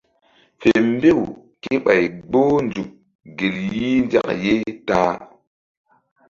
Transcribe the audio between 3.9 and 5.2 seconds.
nzak ye ta-a.